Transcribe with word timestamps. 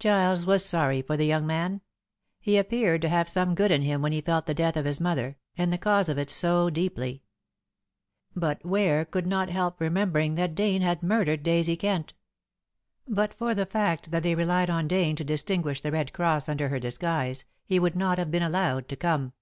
Giles 0.00 0.46
was 0.46 0.64
sorry 0.64 1.00
for 1.00 1.16
the 1.16 1.26
young 1.28 1.46
man. 1.46 1.80
He 2.40 2.56
appeared 2.58 3.02
to 3.02 3.08
have 3.08 3.28
some 3.28 3.54
good 3.54 3.70
in 3.70 3.82
him 3.82 4.02
when 4.02 4.10
he 4.10 4.20
felt 4.20 4.46
the 4.46 4.52
death 4.52 4.76
of 4.76 4.84
his 4.84 5.00
mother, 5.00 5.36
and 5.56 5.72
the 5.72 5.78
cause 5.78 6.08
of 6.08 6.18
it, 6.18 6.28
so 6.28 6.70
deeply. 6.70 7.22
But 8.34 8.64
Ware 8.66 9.04
could 9.04 9.28
not 9.28 9.48
help 9.48 9.80
remembering 9.80 10.34
that 10.34 10.56
Dane 10.56 10.82
had 10.82 11.04
murdered 11.04 11.44
Daisy 11.44 11.76
Kent. 11.76 12.14
But 13.06 13.32
for 13.32 13.54
the 13.54 13.64
fact 13.64 14.10
that 14.10 14.24
they 14.24 14.34
relied 14.34 14.70
on 14.70 14.88
Dane 14.88 15.14
to 15.14 15.22
distinguish 15.22 15.80
The 15.80 15.92
Red 15.92 16.12
Cross 16.12 16.48
under 16.48 16.68
her 16.70 16.80
disguise, 16.80 17.44
he 17.64 17.78
would 17.78 17.94
not 17.94 18.18
have 18.18 18.32
been 18.32 18.42
allowed 18.42 18.88
to 18.88 18.96
come. 18.96 19.34